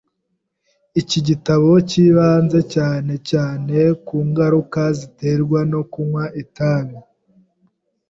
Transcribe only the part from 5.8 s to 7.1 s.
kunywa itabi.